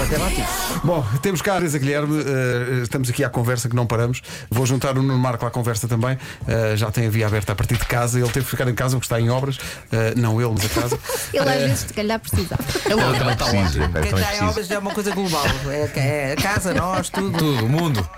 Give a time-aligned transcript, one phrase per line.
[0.00, 0.48] matemático.
[0.82, 4.22] Bom, temos cá a Teresa Guilherme, eh, estamos aqui à conversa que não paramos.
[4.50, 6.18] Vou juntar o Nuno Marco à conversa também.
[6.48, 8.18] Eh, já tem a via aberta a partir de casa.
[8.18, 9.58] Ele teve que ficar em casa porque está em obras.
[9.92, 10.98] Eh, não ele, mas a casa.
[11.32, 12.58] Ele às vezes, se calhar, precisa.
[12.88, 13.18] É logo.
[13.18, 13.80] também está longe.
[13.80, 15.44] Está em obras é uma coisa global.
[15.68, 17.36] É, é a casa, nós, tudo.
[17.36, 18.08] Tudo, o mundo.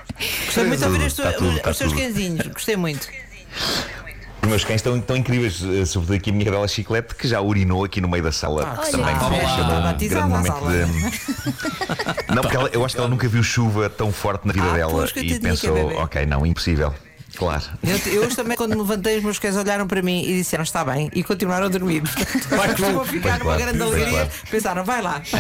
[0.47, 1.97] Gostei muito de ouvir os, tudo, os seus tudo.
[1.97, 2.47] cãezinhos.
[2.47, 3.09] Gostei muito.
[4.43, 7.41] Os meus cães estão, estão incríveis, eh, sobretudo aqui a minha cadela Chiclete, que já
[7.41, 8.77] urinou aqui no meio da sala.
[8.77, 9.17] Ah, também olha.
[9.21, 10.83] foi Olha, um grande momento de.
[12.35, 14.75] Não, porque ela- eu acho que ela nunca viu chuva tão forte na vida Ah,
[14.75, 16.93] dela e que é pensou, ok, não, impossível.
[17.37, 17.63] Claro.
[17.83, 20.63] Eu, eu hoje também, quando me levantei, os meus cães olharam para mim e disseram
[20.63, 22.03] está bem e continuaram a dormir.
[22.49, 24.11] Vai Vou ficar numa claro, grande pois alegria.
[24.11, 24.31] claro.
[24.51, 25.23] Pensaram, vai lá.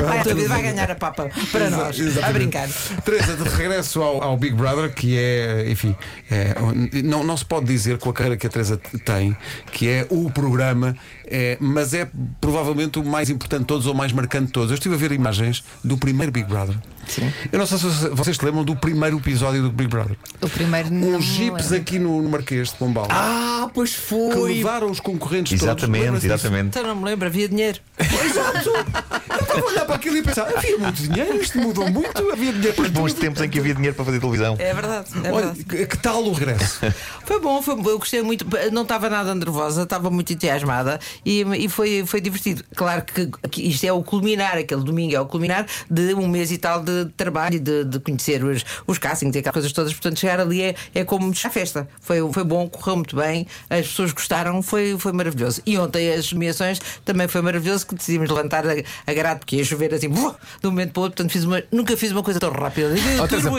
[0.00, 1.98] Vai, a vai ganhar a papa para nós.
[1.98, 2.32] A Exatamente.
[2.32, 2.68] brincar.
[3.04, 5.94] Teresa, de regresso ao, ao Big Brother, que é, enfim,
[6.30, 6.54] é,
[7.02, 9.36] não, não se pode dizer com a carreira que a Teresa tem,
[9.72, 12.08] que é o programa, é, mas é
[12.40, 14.70] provavelmente o mais importante de todos ou o mais marcante de todos.
[14.70, 16.76] Eu estive a ver imagens do primeiro Big Brother.
[17.06, 17.32] Sim.
[17.52, 20.16] Eu não sei se vocês se lembram do primeiro episódio do Big Brother.
[20.40, 20.83] O primeiro
[21.20, 21.76] jeeps lembro.
[21.76, 23.06] aqui no, no Marquês de Pombal.
[23.10, 24.54] Ah, pois que foi.
[24.54, 25.62] levaram os concorrentes todos.
[25.74, 26.34] Exatamente, Lembra-se disso?
[26.46, 26.66] exatamente.
[26.78, 27.78] Então não me lembro, havia dinheiro.
[27.98, 28.68] Exato!
[28.70, 32.52] Eu estava a olhar para aquilo e pensar, havia muito dinheiro, isto mudou muito, havia
[32.52, 33.20] dinheiro para Os bons tudo.
[33.22, 34.56] tempos em que havia dinheiro para fazer televisão.
[34.58, 35.08] É verdade.
[35.24, 35.64] É Olha, verdade.
[35.64, 36.80] que, que tal o regresso?
[37.24, 38.46] Foi bom, foi bom, eu gostei muito.
[38.72, 42.62] Não estava nada nervosa, estava muito entusiasmada e, e foi, foi divertido.
[42.76, 46.52] Claro que, que isto é o culminar, aquele domingo é o culminar de um mês
[46.52, 49.92] e tal de trabalho e de, de conhecer os, os castings e aquelas coisas todas.
[49.92, 51.88] Portanto, chegar ali é, é como a festa.
[52.00, 55.62] Foi, foi bom, correu muito bem, as pessoas gostaram, foi, foi maravilhoso.
[55.66, 58.74] E ontem as nomeações também foi maravilhoso que decidimos levantar a,
[59.06, 61.16] a grade porque ia chover assim, de um momento para o outro.
[61.16, 62.94] Portanto, fiz uma, nunca fiz uma coisa tão rápida.
[63.22, 63.50] Oh, Teresa,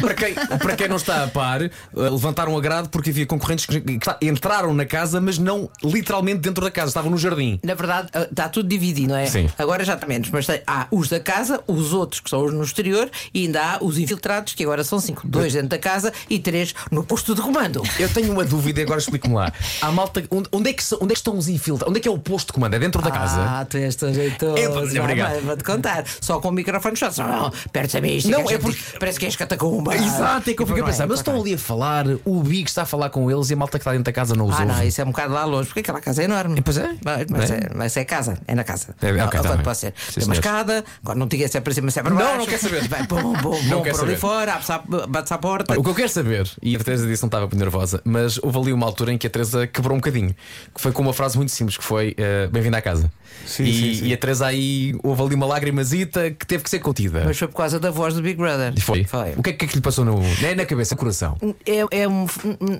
[0.00, 3.66] para, quem, para quem não está a par, eh, levantaram a grade porque havia concorrentes
[3.66, 3.82] que,
[4.22, 7.60] entraram na casa, mas não literalmente dentro da casa, estavam no jardim.
[7.62, 9.26] Na verdade, ah, está tudo dividido, não é?
[9.26, 9.48] Sim.
[9.58, 12.52] Agora já está menos, mas tem, há os da casa, os outros que são os
[12.52, 16.12] no exterior e ainda há os infiltrados, que agora são cinco: dois dentro da casa
[16.30, 17.82] e três no posto de comando.
[17.98, 19.52] Eu tenho uma dúvida e agora explico-me lá.
[19.82, 20.22] Há malta.
[20.30, 21.88] Onde, é que, onde é que estão os infiltrados?
[21.90, 22.74] Onde é que é o posto de comando?
[22.74, 23.40] É dentro da casa?
[23.42, 24.56] Ah, tu és tão jeitoso.
[24.56, 25.40] É, Vai, obrigado.
[25.44, 26.04] Vou-te contar.
[26.20, 26.96] Só com o microfone.
[26.96, 28.16] Só, Não, perto a mim.
[28.16, 29.94] isto Não, que a é porque- Parece que és catacumba.
[29.94, 31.40] Exato, é que eu E fiquei a não é, pensar, mas não estão é.
[31.40, 33.90] ali a falar, o Big está a falar com eles e a malta que está
[33.90, 34.72] dentro da casa não os Ah, ouve.
[34.72, 36.60] não, isso é um bocado lá longe, porque aquela casa é enorme.
[36.62, 36.94] Pois é.
[37.04, 37.54] Mas, mas É.
[37.54, 38.94] é, mas é casa, é na casa.
[39.00, 39.62] É, ok, Ah, tá bem.
[39.64, 39.94] pode ser.
[40.08, 42.18] Sim, Tem uma escada, agora não diga se é para cima, se é para Não,
[42.20, 42.36] baixo.
[42.38, 42.88] não quer saber.
[42.88, 44.60] Vai, bom, bom, Não bom por ali fora,
[45.08, 45.78] bate-se à porta.
[45.78, 46.19] O que eu quero saber,
[46.62, 49.18] e a Teresa disse que não estava muito nervosa, mas houve ali uma altura em
[49.18, 50.34] que a Teresa quebrou um bocadinho,
[50.74, 53.10] que foi com uma frase muito simples, que foi eh, bem-vinda à casa.
[53.46, 54.06] Sim, e, sim, sim.
[54.08, 57.22] e a Teresa aí houve ali uma lagrimazita que teve que ser contida.
[57.24, 58.72] Mas foi por causa da voz do Big Brother.
[58.76, 59.04] E foi.
[59.04, 59.32] Foi.
[59.36, 61.36] O que é que, é que lhe passou no, é na cabeça, no coração?
[61.64, 62.26] É, é um.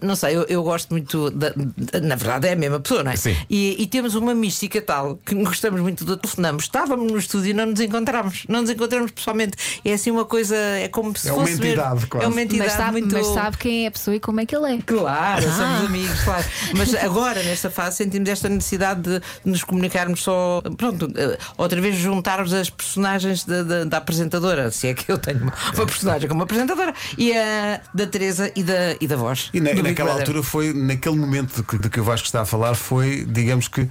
[0.03, 1.31] Não sei, eu, eu gosto muito.
[1.31, 3.17] Da, da- na verdade, é a mesma pessoa, não é?
[3.17, 3.37] Sim.
[3.49, 6.65] E, e temos uma mística tal que gostamos muito do telefonamos.
[6.65, 8.45] Estávamos no estúdio e não nos encontramos.
[8.49, 9.57] Não nos encontramos pessoalmente.
[9.85, 10.57] É assim uma coisa.
[10.57, 11.57] É como se É uma fosse.
[11.61, 12.27] ver- entidade, quase.
[12.27, 13.15] É uma entidade Mas sabe, muito.
[13.17, 14.79] mas sabe quem é a pessoa e como é que ele é.
[14.85, 15.53] Claro, Ah.
[15.53, 16.45] somos amigos, claro.
[16.77, 20.63] Mas agora, nesta fase, sentimos esta necessidade de nos comunicarmos só.
[20.77, 25.19] Pronto, eh, outra vez juntarmos as personagens da, da- da apresentadora, se é que eu
[25.19, 29.51] tenho uma, uma personagem como apresentadora, e a da Teresa e da, e da voz.
[29.53, 30.27] E na- Big naquela Brother.
[30.27, 33.69] altura foi, naquele momento de que, de que o Vasco está a falar, foi, digamos
[33.69, 33.89] que,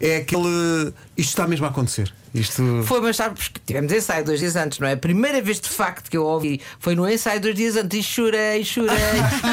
[0.00, 0.92] é aquele.
[1.16, 2.12] Isto está mesmo a acontecer.
[2.34, 2.82] Isto.
[2.84, 4.94] Foi, mas sabes que tivemos ensaio dois dias antes, não é?
[4.94, 8.02] A primeira vez de facto que eu ouvi foi no ensaio dois dias antes e
[8.02, 8.96] chorei, chorei,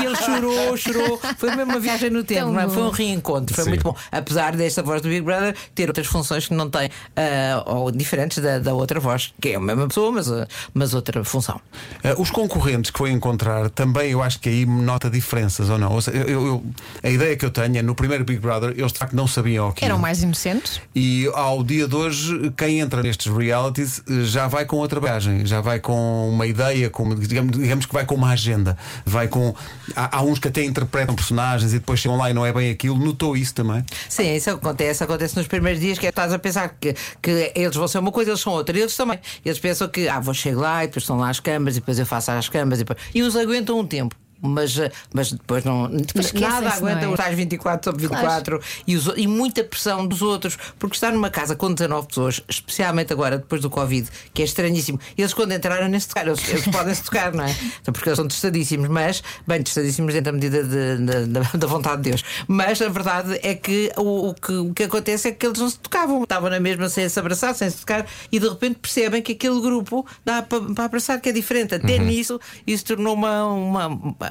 [0.01, 1.21] e ele chorou, chorou.
[1.37, 2.67] Foi mesmo uma viagem no tempo, é?
[2.69, 3.69] Foi um reencontro, foi Sim.
[3.71, 3.95] muito bom.
[4.11, 8.37] Apesar desta voz do Big Brother ter outras funções que não tem, ah, ou diferentes
[8.39, 11.59] da, da outra voz, que é a mesma pessoa, mas, ah, mas outra função.
[12.03, 15.91] Eh, os concorrentes que foi encontrar também eu acho que aí nota diferenças ou não.
[15.91, 16.65] Ou seja, eu- eu-
[17.03, 19.69] a ideia que eu tenho é no primeiro Big Brother eles de facto não sabiam
[19.69, 20.79] o que Eram mais inocentes.
[20.95, 25.61] E ao dia de hoje, quem entra nestes realities já vai com outra bagagem, já
[25.61, 28.77] vai com uma ideia, com, digamos, digamos que vai com uma agenda.
[29.05, 29.53] Vai com.
[29.95, 32.71] Há, há uns que até interpretam personagens e depois chegam lá e não é bem
[32.71, 32.97] aquilo.
[32.97, 33.83] Notou isso também?
[34.09, 37.75] Sim, isso acontece, acontece nos primeiros dias que é, estás a pensar que, que eles
[37.75, 39.19] vão ser uma coisa, eles são outra, eles também.
[39.43, 41.99] Eles pensam que ah, vou chegar lá e depois estão lá as câmaras e depois
[41.99, 42.99] eu faço as câmaras e, depois...
[43.13, 44.15] e uns aguentam um tempo.
[44.41, 45.85] Mas, eh, mas depois não.
[45.95, 47.07] esquecem-se, nada não aguenta é?
[47.07, 51.29] os tais 24 sobre 24 e, os e muita pressão dos outros, porque estar numa
[51.29, 54.99] casa com 19 pessoas, especialmente agora depois do Covid, que é estranhíssimo.
[55.17, 57.51] Eles, quando entraram, nem se tocaram, eles, eles podem se tocar, não é?
[57.81, 61.67] Então, porque eles são testadíssimos, mas, bem, testadíssimos dentro da medida de- de- da- da
[61.67, 62.23] vontade de Deus.
[62.47, 65.69] Mas a verdade é que o, o que o que acontece é que eles não
[65.69, 69.21] se tocavam, estavam na mesma sem se abraçar, sem se tocar, e de repente percebem
[69.21, 71.75] que aquele grupo dá para, para abraçar, que é diferente.
[71.75, 73.85] Até nisso, isso tornou uma, uma,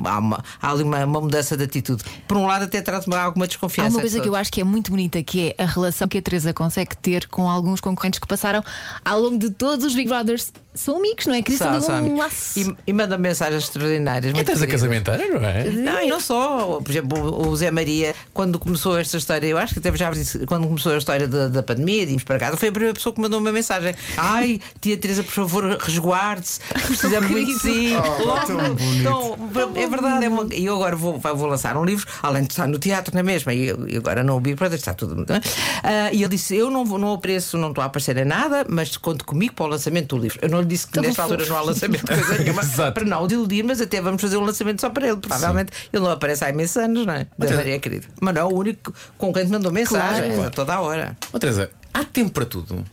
[0.05, 2.03] há, uma, há ali uma, uma mudança de atitude.
[2.27, 3.91] Por um lado, até traz-me alguma Há desconfiança.
[3.91, 6.23] uma coisa que eu acho que é muito bonita, que é a relação que a
[6.23, 8.63] Teresa consegue ter com alguns concorrentes que passaram
[9.05, 10.53] ao longo de todos os Big Brothers.
[10.73, 11.43] São amigos, não é?
[11.43, 12.19] Cria-se São, são um amigos.
[12.19, 12.61] laço.
[12.61, 14.31] E, e manda mensagens extraordinárias.
[14.31, 14.83] É muito Teresa queridas.
[14.89, 15.65] casamenteira, não é?
[15.71, 16.81] Não, e não só.
[16.81, 20.47] Por exemplo, o Zé Maria, quando começou esta história, eu acho que até já disse,
[20.47, 23.13] quando começou a história da, da pandemia, de irmos para casa, foi a primeira pessoa
[23.13, 23.95] que mandou uma mensagem.
[24.17, 26.61] Ai, tia Teresa, por favor, resguarde-se.
[26.87, 27.91] Precisamos muito de si.
[28.25, 29.01] Logo, tão bonito.
[29.01, 29.39] então,
[29.75, 30.25] é verdade.
[30.25, 33.15] É uma- E eu agora vou, vou lançar um livro, além de estar no teatro
[33.15, 35.15] na mesma, e, eu- e agora no Big Brother está tudo.
[35.17, 35.41] não é?
[35.83, 38.65] Ah, e ele disse: Eu não, vou- não apareço, não estou a aparecer em nada,
[38.69, 40.39] mas conto comigo para o lançamento do livro.
[40.43, 43.25] Eu não lhe disse que Tão nesta altura não há lançamento, coisa nenhuma, para não
[43.25, 45.17] o desiludir, mas até vamos fazer um lançamento só para ele.
[45.17, 47.27] Provavelmente ele não aparece há imensos anos, não é?
[47.39, 48.07] Da Maria Querida.
[48.21, 50.49] Mas não é o único com quem te mandou mensagem, Claro.
[50.49, 51.17] a toda a hora.
[51.33, 52.85] Ó Teresa, há tempo para tudo.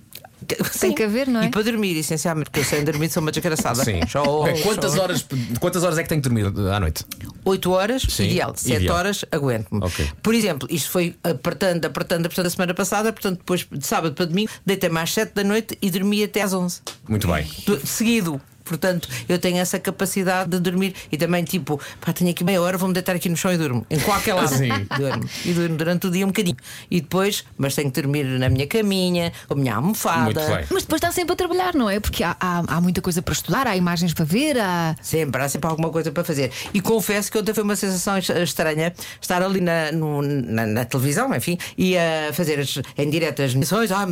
[0.79, 1.45] Tem que haver, não é?
[1.45, 3.83] E para dormir, essencialmente, porque eu sem dormir sou uma desgraçada.
[3.83, 3.99] Sim.
[4.07, 5.01] Show, quantas, show.
[5.03, 5.25] horas,
[5.59, 7.05] quantas horas é que tem que dormir à noite?
[7.45, 8.53] 8 horas, Sim, ideal.
[8.55, 8.95] 7 ideal.
[8.97, 9.83] horas, aguento-me.
[9.83, 10.09] Ok.
[10.21, 14.25] Por exemplo, isto foi apertando, apertando, apertando a semana passada, portanto, depois de sábado para
[14.25, 16.81] domingo, deitei-me às 7 da noite e dormi até às 11.
[17.07, 17.45] Muito bem.
[17.65, 18.41] Do- Seguido.
[18.67, 22.77] Portanto, eu tenho essa capacidade de dormir e também, tipo, pá, tenho aqui meia hora,
[22.77, 23.85] vou-me deitar aqui no chão e durmo.
[23.89, 24.49] Em qualquer lado.
[24.55, 24.69] Sim.
[24.97, 25.29] Durmo.
[25.45, 26.57] E durmo durante o dia um bocadinho.
[26.89, 30.23] E depois, mas tenho que dormir na minha caminha, com a minha almofada.
[30.23, 30.65] Muito bem.
[30.71, 31.99] Mas depois está sempre a trabalhar, não é?
[31.99, 34.95] Porque há, há, há muita coisa para estudar, há imagens para ver, há.
[35.01, 36.51] Sempre, há sempre alguma coisa para fazer.
[36.73, 40.85] E confesso que ontem foi uma sensação es- estranha estar ali na, no- na, na
[40.85, 44.07] televisão, enfim, e a fazer as, em direto as missões, ah,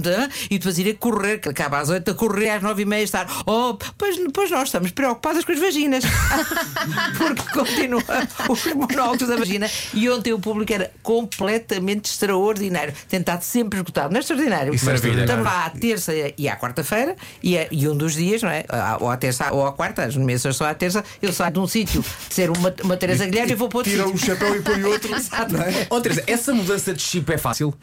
[0.49, 3.03] e depois ir a correr, que acaba às 8, a correr às 9 e meia,
[3.03, 6.03] estar, oh, pois, pois nós estamos preocupadas com as vaginas.
[7.17, 8.03] Porque continua
[8.49, 9.69] os monólogos da vagina.
[9.93, 12.93] E ontem o público era completamente extraordinário.
[13.09, 14.09] Tentado sempre esgotado.
[14.11, 14.73] Não é extraordinário?
[14.73, 15.21] Isso é Maravilha.
[15.21, 18.65] Estamos lá à terça e à quarta-feira e, é- e um dos dias, não é?
[18.99, 21.67] Ou à terça ou à quarta, as nomeações são à terça, eu saio de um
[21.67, 24.21] sítio de ser uma, uma Teresa Guilherme e vou para outro Tira sítio.
[24.21, 25.13] o chapéu e põe outro.
[25.15, 25.53] Exato.
[25.53, 25.87] Não é?
[25.89, 27.73] Ó Teresa, essa mudança de chip é fácil?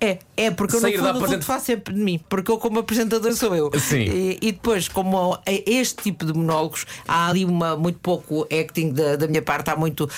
[0.00, 2.78] É, é porque eu Sair no fundo, apresenta- faço sempre de mim, porque eu como
[2.78, 3.70] apresentador sou eu.
[3.80, 4.02] Sim.
[4.02, 8.90] E, e depois, como é este tipo de monólogos, há ali uma, muito pouco acting
[8.92, 10.08] da, da minha parte, há muito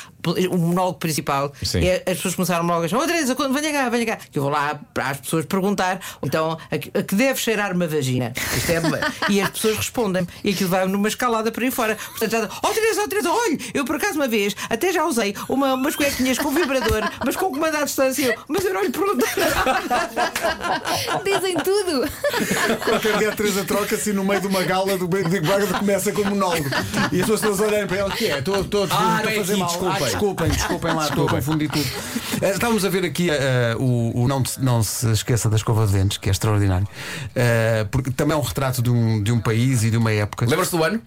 [0.50, 1.52] o monólogo principal.
[1.62, 1.81] Sim.
[1.81, 4.19] E as pessoas começaram logo a dizer, oh Teresa, quando venha cá, venha cá.
[4.31, 7.72] Que eu vou lá para as pessoas perguntar, então, a que, a que deve cheirar
[7.75, 8.32] uma vagina?
[8.56, 8.81] Isto é,
[9.31, 10.26] e as pessoas respondem.
[10.44, 11.96] E aquilo vai numa escalada por aí fora.
[11.96, 15.34] Portanto, já, oh Teresa, oh Teresa, olha, eu por acaso uma vez até já usei
[15.49, 18.26] uma, umas cuequinhas com vibrador, mas com comando à distância.
[18.26, 19.28] Eu, Mas eu não lhe perguntei.
[21.25, 22.08] Dizem tudo!
[22.84, 26.12] Qualquer dia a Teresa troca-se e no meio de uma gala do Big Brother começa
[26.12, 26.69] com monólogo.
[27.12, 28.38] E as pessoas olharem para ela, o que é?
[28.38, 29.69] Estou Ah, a não é fazer mal.
[29.69, 30.10] desculpem.
[30.11, 31.87] Desculpem, desculpem lá, estou a confundir tudo.
[32.43, 35.87] Eh, Estávamos a ver aqui eh, o, o não, se- não se esqueça da escova
[35.87, 36.87] de dentes, que é extraordinário.
[37.35, 40.47] Eh, porque também é um retrato de um, de um país e de uma época.
[40.47, 41.01] Lembras-te do ano?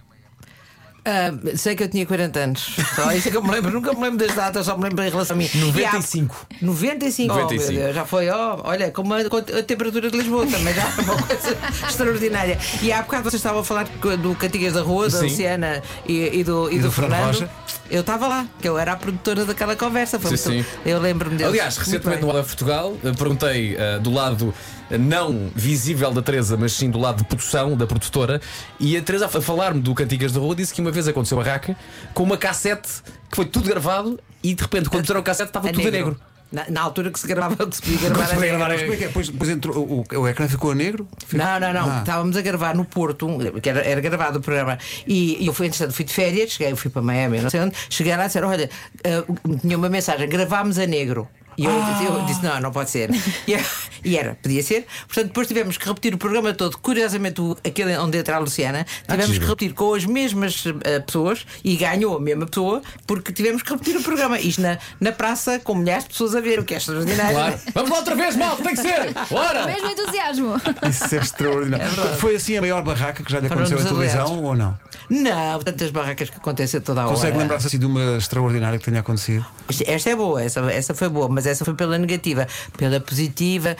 [1.06, 2.78] Ah, sei que eu tinha 40 anos.
[2.96, 3.70] Só isso é que eu me lembro.
[3.72, 5.50] Nunca me lembro das datas, só me lembro em relação a mim.
[5.54, 6.48] 95.
[6.50, 7.34] E há- 95.
[7.34, 7.36] Oh, 95.
[7.36, 7.48] meu
[7.84, 11.02] Deus, já foi, ó, olha, como a, com a temperatura de Lisboa também já é
[11.02, 11.58] uma coisa
[11.90, 12.58] extraordinária.
[12.82, 13.84] E há bocado vocês estavam a falar
[14.22, 15.26] do Cantigas da Rua, da Sim.
[15.26, 17.26] Luciana e, e do, e do, do Fernando Fernando.
[17.42, 17.50] Rocha.
[17.94, 20.20] Eu estava lá, que eu era a produtora daquela conversa.
[20.20, 20.78] Foi Sim, muito- sim.
[20.84, 21.54] Eu lembro-me deles.
[21.54, 24.52] Aliás, recentemente no Olá Portugal, eh, perguntei eh, do lado
[24.90, 28.42] eh, não visível da Teresa, mas sim do lado de produção, da produtora,
[28.80, 31.44] e a Teresa, a falar-me do Cantigas da Rua, disse que uma vez aconteceu a
[31.44, 31.78] raca
[32.16, 32.90] com uma cassete
[33.30, 36.20] que foi tudo gravado e de repente, quando puseram a cassete, estava tudo a negro.
[36.54, 38.58] Na, na altura que se gravava, que se podia gravar se a negro.
[38.60, 39.08] gravar Como é que é?
[39.08, 41.08] Depois, depois entrou, o, o ecrã ficou a negro?
[41.32, 41.90] Não, não, não.
[41.90, 42.00] Ah.
[42.02, 43.28] Estávamos a gravar no Porto,
[43.60, 44.78] que era, era gravado o programa.
[45.08, 47.76] E, e eu fui, entretanto, fui de férias, cheguei, fui para Miami, não sei onde.
[47.90, 48.70] Cheguei lá e disseram: Olha,
[49.04, 51.28] ah, tinha uma mensagem, gravámos a negro.
[51.58, 53.10] E eu, disse, eu disse: Não, não pode ser.
[53.48, 54.86] E, e era, podia ser.
[55.08, 56.78] Portanto, depois tivemos que repetir o programa todo.
[56.78, 59.48] Curiosamente, o- aquele onde entra a Luciana, tivemos que giro.
[59.48, 63.96] repetir com as mesmas ah, pessoas e ganhou a mesma pessoa porque tivemos que repetir
[63.98, 64.40] o programa.
[64.40, 67.34] Isto na, na praça, com milhares de pessoas a ver, o que é extraordinário.
[67.36, 67.60] Claro.
[67.74, 69.14] Vamos lá outra vez, mal, tem que ser!
[69.30, 69.66] Bora!
[69.66, 70.54] Mesmo entusiasmo!
[70.90, 71.88] Isso é extraordinário.
[72.18, 74.14] Foi assim a maior barraca que já lhe aconteceu desaliados.
[74.14, 74.78] televisão ou não?
[75.10, 77.16] Não, tantas barracas que acontecem toda a hora.
[77.16, 79.46] Consegue lembrar-se assim de uma extraordinária que tenha acontecido?
[79.86, 82.48] Esta é boa, essa, essa foi boa, mas essa foi pela negativa.
[82.78, 83.76] Pela positiva,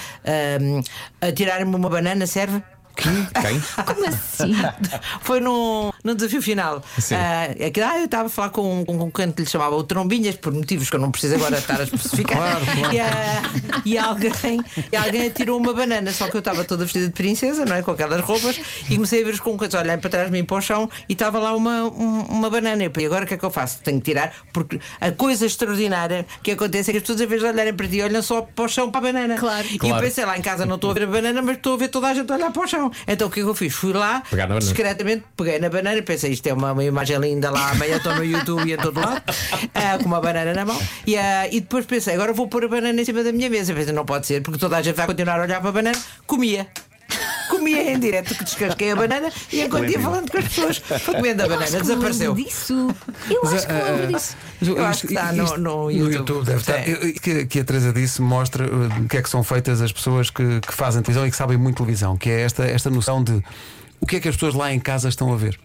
[1.22, 2.62] a tirar-me uma banana serve?
[2.96, 3.28] Quem?
[3.86, 4.54] Como assim?
[5.22, 6.84] Foi num, num desafio final.
[7.58, 9.76] É que, ah, eu estava a falar com um, com um canto que lhe chamava
[9.76, 12.34] o Trombinhas, por motivos que eu não preciso agora estar a especificar.
[12.44, 12.94] Claro, claro.
[12.94, 13.42] E, ah,
[13.86, 14.60] e alguém,
[14.92, 17.82] e alguém atirou uma banana, só que eu estava toda vestida de princesa, não é?
[17.82, 20.58] Com aquelas roupas, e comecei a ver os concorrentes olharem para trás de mim para
[20.58, 22.84] o chão e estava lá uma, um- uma banana.
[22.84, 23.80] E eu agora o que é que eu faço?
[23.82, 27.42] Tenho que tirar, porque a coisa extraordinária que acontece é que as pessoas, em vez
[27.42, 29.36] de olharem para ti, olham só para o chão para a banana.
[29.38, 29.68] Claro.
[29.70, 30.04] E eu Claro.
[30.04, 32.08] pensei lá em casa, não estou a ver a banana, mas estou a ver toda
[32.08, 32.92] a gente olhar para o chão.
[33.08, 33.74] Então o que é que eu fiz?
[33.74, 34.24] Fui lá,
[34.60, 38.16] discretamente, peguei na banana banana, pensei, isto é uma, uma imagem linda lá, amanhã estou
[38.16, 39.22] no YouTube e em todo lado,
[39.74, 40.80] ah, com uma banana na mão.
[41.06, 43.74] E, ah, e depois pensei, agora vou pôr a banana em cima da minha mesa.
[43.74, 45.98] Pensei, não pode ser, porque toda a gente vai continuar a olhar para a banana.
[46.26, 46.68] Comia.
[47.50, 51.14] Comia em direto que descasquei a banana e enquanto ia falando com as pessoas, foi
[51.16, 52.34] comendo a banana, desapareceu.
[52.34, 52.96] disso.
[53.30, 54.36] Eu acho que lembro disso.
[54.62, 56.46] Eu acho que está no- no YouTube.
[56.46, 56.78] deve estar.
[56.80, 56.90] É.
[56.90, 59.92] Eu- Que, que a Teresa disse mostra uh, o que é que são feitas as
[59.92, 63.24] pessoas que, que fazem televisão e que sabem muito televisão, que é esta, esta noção
[63.24, 63.44] de
[64.04, 65.58] o que é que as pessoas lá em casa estão a ver.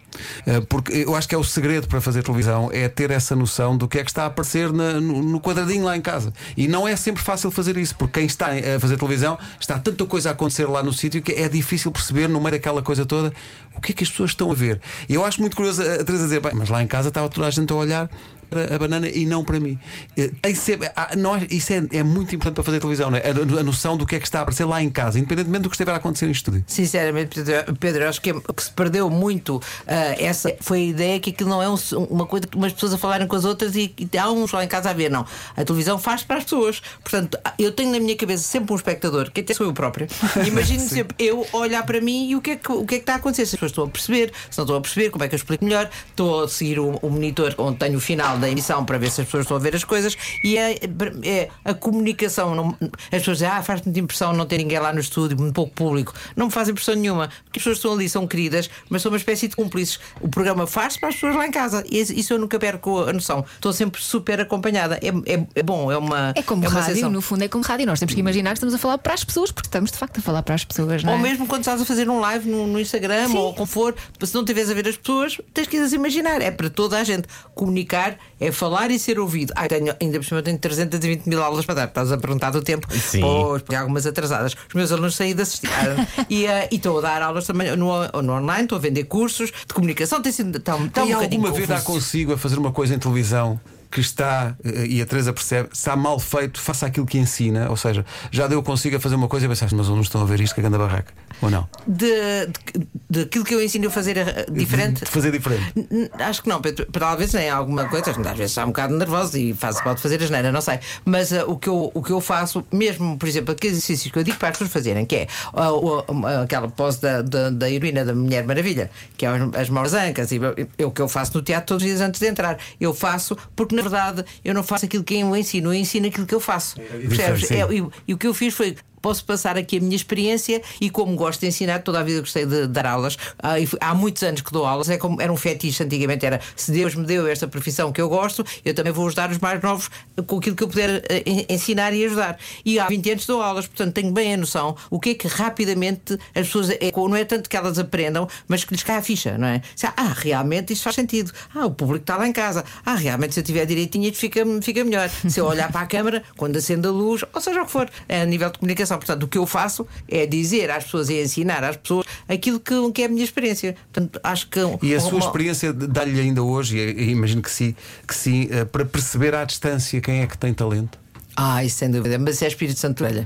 [0.47, 3.77] Uh, Porque eu acho que é o segredo para fazer televisão é ter essa noção
[3.77, 6.33] do que é que está a aparecer na- no, quadradinho lá em casa.
[6.57, 10.07] E não é sempre fácil fazer isso, porque quem está a fazer televisão está tanta
[10.07, 13.33] coisa a acontecer lá no sítio que é difícil perceber no meio daquela coisa toda
[13.77, 14.81] o que é que as pessoas estão a ver.
[15.09, 17.49] E eu acho muito curioso a Teresa dizer, bem, mas lá em casa estava toda
[17.49, 18.09] a gente a olhar
[18.49, 19.79] para a banana e não para mim.
[20.17, 23.19] Eh, tem sempre- há- não é- isso é, é muito importante para fazer televisão, não
[23.19, 23.23] é?
[23.23, 25.69] a, a noção do que é que está a aparecer lá em casa, independentemente do
[25.71, 26.65] que estiver a acontecer em estúdio.
[26.67, 31.21] Sinceramente, Pedro, Pedro, acho que, é- que se perdeu muito ah, essa foi a ideia
[31.21, 31.77] que aquilo não é um-
[32.11, 34.65] uma coisa que umas pessoas a falarem com as outras e, e há uns lá
[34.65, 35.11] em casa a ver.
[35.11, 35.25] Não.
[35.57, 36.81] A televisão faz para as pessoas.
[37.03, 40.07] Portanto, eu tenho na minha cabeça sempre um espectador, que até sou eu próprio.
[40.47, 43.03] Imagino sempre eu olhar para mim e o que, é que, o que é que
[43.03, 43.47] está a acontecer.
[43.47, 45.39] Se as pessoas estão a perceber, se não estão a perceber, como é que eu
[45.39, 45.89] explico melhor.
[46.11, 49.21] Estou a seguir o, o monitor onde tenho o final da emissão para ver se
[49.21, 50.79] as pessoas estão a ver as coisas e é,
[51.25, 52.55] é a comunicação.
[52.55, 55.55] Não, as pessoas dizem, ah, faz muita impressão não ter ninguém lá no estúdio, muito
[55.55, 56.15] pouco público.
[56.37, 59.19] Não me faz impressão nenhuma, porque as pessoas estão ali, são queridas, mas são uma
[59.19, 59.99] espécie de cúmplices.
[60.21, 61.85] O programa faz para as pessoas lá em casa.
[61.91, 63.45] E isso eu nunca perco a noção.
[63.55, 64.99] Estou sempre super acompanhada.
[65.03, 66.33] É, é, é bom, é uma.
[66.35, 67.11] É como uma rádio, sensação.
[67.11, 67.87] no fundo é como rádio.
[67.87, 70.19] Nós temos que imaginar que estamos a falar para as pessoas, porque estamos de facto
[70.19, 71.17] a falar para as pessoas, não é?
[71.17, 74.35] Ou mesmo quando estás a fazer um live no, no Instagram ou como for, se
[74.35, 76.41] não estiveres a ver as pessoas, tens que as imaginar.
[76.41, 77.29] É para toda a gente.
[77.55, 79.53] Comunicar é falar e ser ouvido.
[79.57, 81.89] Ai, tenho, ainda por cima tenho 320 mil aulas para dar.
[81.89, 82.87] Estás a perguntar do tempo.
[82.93, 83.21] Sim.
[83.21, 84.55] Pois, porque algumas atrasadas.
[84.69, 85.69] Os meus alunos saí de assistir.
[85.69, 89.05] Ah, e eh, e estou a dar aulas também no, no online, estou a vender
[89.05, 90.23] cursos de comunicação.
[90.23, 92.99] Tem sido tão, tão e um alguma vez dá consigo a fazer uma coisa em
[92.99, 97.71] televisão que está, eh, e a Teresa percebe, está mal feito, faça aquilo que ensina,
[97.71, 100.25] ou seja, já deu consigo a fazer uma coisa e pensaste, mas alunos estão a
[100.25, 101.67] ver isto que é grande barraca, ou não?
[101.87, 102.07] de,
[102.47, 105.05] de, de aquilo que eu ensino a fazer eh, diferente.
[105.05, 105.73] De fazer diferente.
[105.91, 106.87] N- Acho que não, Pedro.
[106.93, 110.27] Talvez nem alguma coisa, às vezes está um bocado nervoso e faz, pode fazer a
[110.27, 110.79] geneira, não sei.
[111.05, 114.19] Mas ah, o, que eu, o que eu faço, mesmo, por exemplo, aqueles exercícios que
[114.19, 117.71] eu digo para as pessoas fazerem, que é o- ah, aquela pose da, da, da
[117.71, 121.01] heroína da Mulher Maravilha, que é as, as mãos ancas, e eu- é o que
[121.01, 122.59] eu faço no teatro todos os dias antes de entrar.
[122.81, 126.27] Eu faço, porque na verdade eu não faço aquilo que eu ensino, eu ensino aquilo
[126.27, 126.77] que eu faço.
[126.77, 127.47] Percebes?
[127.47, 127.55] sim.
[127.55, 128.77] É, e, e o que eu fiz foi.
[129.01, 132.45] Posso passar aqui a minha experiência e como gosto de ensinar, toda a vida gostei
[132.47, 133.17] de dar aulas.
[133.43, 136.71] Ah, há muitos anos que dou aulas, é como era um fetiche antigamente, era se
[136.73, 139.91] Deus me deu esta profissão que eu gosto, eu também vou ajudar os mais novos
[140.27, 142.39] com aquilo que eu puder en- ensinar e ajudar.
[142.65, 145.29] E há 20 anos dou aulas, portanto tenho bem a noção o que é que
[145.29, 149.03] rapidamente as pessoas é, não é tanto que elas aprendam, mas que lhes cai a
[149.03, 149.61] ficha, não é?
[149.97, 151.33] Ah, realmente isto faz sentido.
[151.55, 152.65] Ah, o público está lá em casa.
[152.85, 155.09] Ah, realmente se eu tiver direitinho isto fica, fica melhor.
[155.29, 157.89] Se eu olhar para a câmara, quando acende a luz, ou seja o que for,
[158.09, 158.88] é a nível de comunicação.
[158.97, 162.75] Portanto, o que eu faço é dizer às pessoas e ensinar às pessoas aquilo que,
[162.93, 163.77] que é a minha experiência.
[163.93, 164.61] Portanto, acho que.
[164.83, 167.75] E a sua experiência dá-lhe ainda hoje, e e imagino que sim,
[168.07, 170.99] que sim, eh, para perceber à distância quem é que tem talento.
[171.41, 172.19] Ah, isso sem dúvida.
[172.19, 173.25] Mas é Espírito Santo Velha.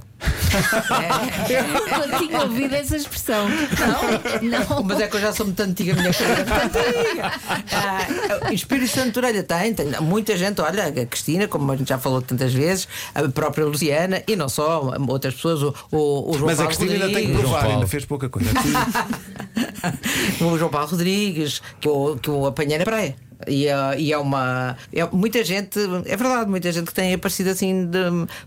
[1.49, 3.49] Eu nunca tinha ouvido essa expressão.
[3.49, 4.83] Não, não.
[4.83, 7.33] Mas é que eu já sou muito antiga, a minha é antiga.
[7.73, 11.77] Ah, o Espírito Santo de Orelha tem, tem muita gente, olha, a Cristina, como a
[11.77, 16.33] gente já falou tantas vezes, a própria Luciana e não só, outras pessoas, o, o,
[16.33, 17.51] o João Mas a Paulo Cristina ainda tem que Rodrigues.
[17.51, 18.51] provar, ainda fez pouca coisa.
[20.39, 23.17] o João Paulo Rodrigues, que eu, que eu apanhei na praia.
[23.47, 24.77] E, eh, e é uma.
[24.93, 27.99] É, muita gente, é verdade, muita gente que tem aparecido assim de.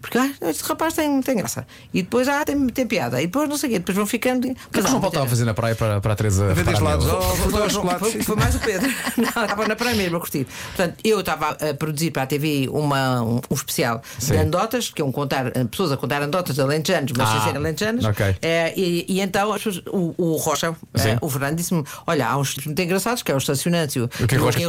[0.01, 1.65] Porque ah, este rapaz tem, tem graça.
[1.93, 3.21] E depois ah, tem, tem piada.
[3.21, 4.47] E depois não sei o quê, depois vão ficando.
[4.47, 6.15] O que é que o João Paulo estava a fazer na praia para, para a
[6.15, 6.53] Teresa?
[6.53, 7.05] Vender gelados.
[7.07, 8.89] Oh, Foi, foi- foi mais o Pedro.
[9.17, 10.45] Não, estava na praia mesmo a curtir.
[10.75, 14.33] Portanto, eu estava a produzir para a TV uma, um, um especial Sim.
[14.33, 17.41] de anedotas, que é um contar, eh, pessoas a contar anedotas alentejanos, mas sem Ah,
[17.41, 18.05] ser alentejanos.
[18.05, 18.35] ok.
[18.41, 21.17] Eh, e, e então as pessoas- o, o Rocha, Sim.
[21.21, 24.37] o Fernando, disse-me: Olha, há uns muito engraçados, que é o estacionante O que é
[24.37, 24.65] e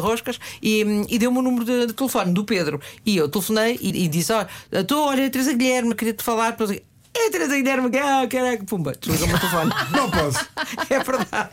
[0.63, 2.81] e, e deu-me o número de, de telefone do Pedro.
[3.05, 6.57] E eu telefonei e, e disse: Olha, estou, olha, Teresa Guilherme, queria-te falar.
[7.19, 9.73] É Teresa Guilherme, ah, caraca, pumba, desligou-me o telefone.
[9.91, 10.47] Não posso.
[10.89, 11.51] É verdade.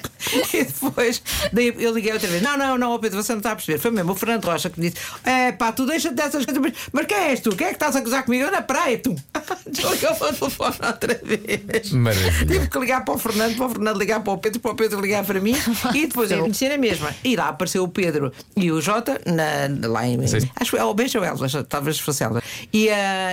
[0.54, 2.42] E depois daí eu liguei outra vez.
[2.42, 3.78] Não, não, não, Pedro, você não está a perceber.
[3.78, 6.62] Foi mesmo o Fernando Rocha que me disse: É pá, tu deixa-te dessas coisas.
[6.62, 7.56] Mas, mas quem és tu?
[7.56, 8.44] Quem é que estás a gozar comigo?
[8.44, 9.16] Eu na praia, tu.
[9.68, 11.92] Desligou o telefone outra vez.
[11.92, 12.46] Maravilha.
[12.46, 14.76] Tive que ligar para o Fernando, para o Fernando ligar para o Pedro, para o
[14.76, 15.56] Pedro ligar para mim
[15.94, 17.14] e depois eu conheci a mesma.
[17.24, 20.26] E lá apareceu o Pedro e o Jota na, lá em.
[20.28, 20.50] Sim.
[20.56, 22.42] Acho que é o Beijo Elva, talvez fosse Elva.
[22.72, 22.88] E,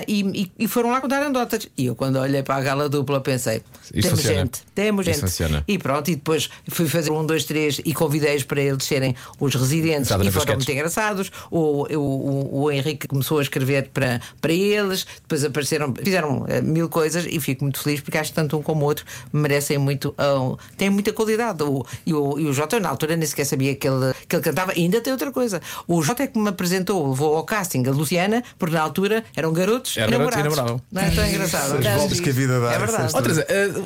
[0.09, 1.69] e, e, e foram lá contar anedotas.
[1.77, 3.63] E eu, quando olhei para a gala dupla, pensei:
[3.93, 4.39] Isto temos funciona.
[4.41, 5.31] gente, temos Isto gente.
[5.31, 5.65] funciona.
[5.67, 9.55] E pronto, e depois fui, fazer um, dois, três e convidei-os para eles serem os
[9.55, 11.31] residentes Exato, e foram muito engraçados.
[11.51, 16.61] O, o, o, o Henrique começou a escrever para, para eles, depois apareceram, fizeram eh,
[16.61, 19.79] mil coisas e fico muito feliz porque acho que tanto um como o outro merecem
[19.79, 21.63] muito, ah, têm muita qualidade.
[21.63, 24.43] O, e, o, e o Jota, na altura, nem sequer sabia que ele, que ele
[24.43, 24.73] cantava.
[24.75, 27.91] E ainda tem outra coisa: o Jota é que me apresentou, levou ao casting a
[27.91, 30.57] Luciana, porque na altura eram garotos Eram e garotos e namorados.
[30.57, 30.83] namoravam.
[30.91, 31.75] Não é tão engraçado.
[31.87, 32.73] As voltas que a vida dá.
[32.73, 33.45] É verdade.
[33.49, 33.83] eh,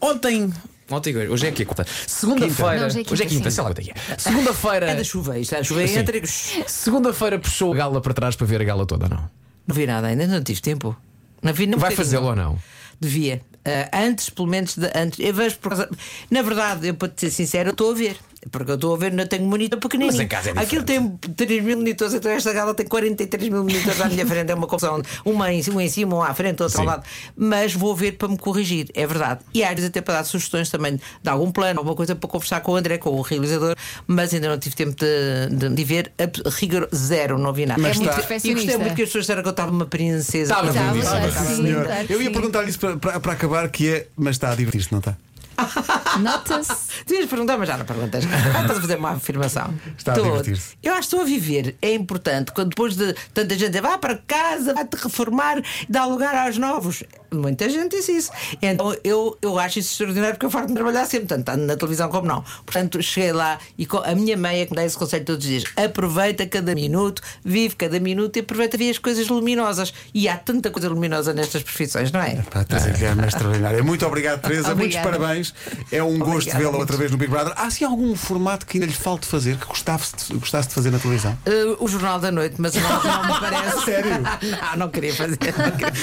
[0.00, 0.52] ontem.
[0.90, 1.86] Ontem, hoje é que é quarta.
[2.06, 2.86] Segunda-feira.
[2.86, 4.18] Hoje é quinta, Hoje é quinta, sei lá quanto é que é.
[4.18, 4.90] Segunda-feira.
[4.90, 5.98] É da chuva, isto é da chuva e Sim.
[6.00, 6.20] entra.
[6.66, 9.30] Segunda-feira puxou a gala para trás para ver a gala toda, não?
[9.66, 10.96] Não vi nada ainda, não tive tempo.
[11.42, 12.58] Não vi, não Vai fazê-lo ou não?
[12.98, 13.40] Devia.
[13.64, 15.20] Ah, antes, pelo menos, de, antes.
[15.20, 15.88] Eu vejo por causa.
[16.30, 18.16] Na verdade, eu para te ser sincero, eu estou a ver.
[18.50, 20.12] Porque eu estou a ver, não tenho monitor pequenininho.
[20.16, 23.62] Mas em casa é Aquilo tem 3 mil monitores, então esta gala tem 43 mil
[23.62, 24.50] monitores à minha frente.
[24.50, 25.02] É uma confusão.
[25.26, 26.88] Uma em, um em cima, um à frente, outro ao Sim.
[26.88, 27.04] lado.
[27.36, 29.40] Mas vou ver para me corrigir, é verdade.
[29.52, 32.60] E às vezes até para dar sugestões também de algum plano, alguma coisa para conversar
[32.60, 33.74] com o André, com o realizador.
[34.06, 36.10] Mas ainda não tive tempo de, de, de ver.
[36.18, 37.80] A, rigor zero, não vi nada.
[37.80, 39.84] Mas É muito está- E gostei muito que as pessoas disseram que eu estava uma
[39.86, 40.52] princesa.
[40.54, 41.84] Estava, Estava, Sim, claro Sim, que sim, senhor.
[41.84, 42.32] claro que Eu ia sim.
[42.32, 45.14] perguntar isso para, para, para acabar, que é, mas está a divertir-se, não está?
[46.20, 47.04] Nota-se.
[47.06, 48.24] Devias perguntar, mas já não perguntas.
[48.30, 49.74] Ah, estás a fazer uma afirmação.
[49.96, 50.76] Está a Estou- divertir-se.
[50.82, 51.76] Eu acho que estou a viver.
[51.80, 52.52] É importante.
[52.52, 57.02] Quando depois de tanta gente dizer, vá para casa, vai-te reformar, dá lugar aos novos.
[57.32, 58.30] Muita gente disse isso.
[58.60, 61.76] Então eu, eu acho isso extraordinário porque eu farto de trabalhar sempre, tanto tanto na
[61.76, 62.44] televisão como não.
[62.64, 65.50] Portanto, cheguei lá e a minha mãe é que me dá esse conselho todos os
[65.50, 65.64] dias.
[65.76, 69.92] Aproveita cada minuto, vive cada minuto e aproveita ver as coisas luminosas.
[70.14, 72.36] E há tanta coisa luminosa nestas profissões, não é?
[72.50, 73.82] Pá, Guilherme é extraordinária.
[73.82, 74.74] Muito obrigado, Teresa.
[74.74, 75.18] Muitos Obrigada.
[75.18, 75.54] parabéns.
[75.90, 77.52] É um gosto Obrigada, vê-la outra vez no Big Brother.
[77.56, 80.90] Há assim algum formato que ainda lhe falte fazer, que gostasse de, gostasse de fazer
[80.90, 81.36] na televisão?
[81.46, 83.84] Uh, o Jornal da Noite, mas não, não me parece.
[83.84, 84.10] Sério?
[84.20, 85.38] não, não queria fazer.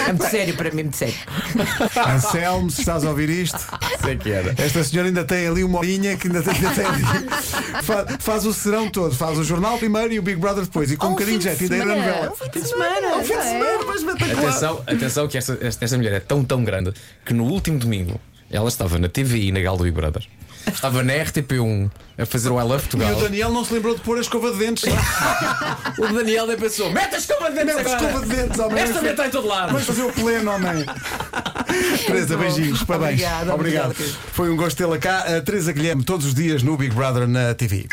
[0.07, 1.15] É muito sério para mim, muito sério.
[2.15, 3.59] Anselmo, se estás a ouvir isto,
[4.03, 4.53] Sei que era.
[4.57, 7.03] esta senhora ainda tem ali uma horinha que ainda tem, ainda tem ali.
[7.83, 10.91] Fa- Faz, o serão todo, faz o jornal primeiro e o Big Brother depois.
[10.91, 11.95] E com um, bocadinho de jeito, de ainda é semana.
[12.05, 12.31] novela.
[12.31, 13.07] Um fim de semana.
[13.17, 14.47] Um fim de semana, mas espetacular.
[14.49, 16.93] Atenção, atenção que esta, esta, esta mulher é tão, tão grande
[17.25, 18.19] que no último domingo
[18.49, 20.25] ela estava na TVI na gala do Big Brother.
[20.73, 23.17] Estava na RTP1 a fazer o I Love E Portugal.
[23.17, 24.83] o Daniel não se lembrou de pôr a escova de dentes.
[25.97, 28.83] O Daniel nem pensou: mete a escova de dentes Mete a escova de dentes, homem.
[28.83, 29.71] Esta está em todo lado.
[29.71, 30.85] Vamos fazer o pleno, homem.
[32.05, 33.13] Teresa, beijinhos, parabéns.
[33.21, 33.91] Obrigada, Obrigado.
[33.91, 34.17] obrigada.
[34.33, 35.37] Foi um gosto tê-la cá.
[35.37, 37.87] A Teresa Guilherme, todos os dias no Big Brother na TV.